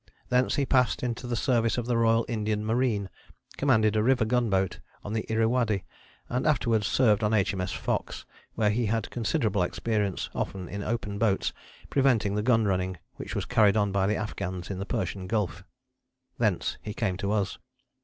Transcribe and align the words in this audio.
Thence 0.29 0.55
he 0.55 0.65
passed 0.65 1.03
into 1.03 1.27
the 1.27 1.35
service 1.35 1.77
of 1.77 1.85
the 1.85 1.95
Royal 1.95 2.25
Indian 2.27 2.65
Marine, 2.65 3.07
commanded 3.55 3.95
a 3.95 4.01
river 4.01 4.25
gunboat 4.25 4.79
on 5.03 5.13
the 5.13 5.31
Irrawaddy, 5.31 5.83
and 6.27 6.47
afterwards 6.47 6.87
served 6.87 7.23
on 7.23 7.35
H.M.S. 7.35 7.71
Fox, 7.71 8.25
where 8.55 8.71
he 8.71 8.87
had 8.87 9.11
considerable 9.11 9.61
experience, 9.61 10.31
often 10.33 10.67
in 10.67 10.81
open 10.81 11.19
boats, 11.19 11.53
preventing 11.91 12.33
the 12.33 12.41
gun 12.41 12.65
running 12.65 12.97
which 13.17 13.35
was 13.35 13.45
carried 13.45 13.77
on 13.77 13.91
by 13.91 14.07
the 14.07 14.15
Afghans 14.15 14.71
in 14.71 14.79
the 14.79 14.87
Persian 14.87 15.27
Gulf. 15.27 15.63
Thence 16.39 16.79
he 16.81 16.95
came 16.95 17.15
to 17.17 17.31
us. 17.31 17.59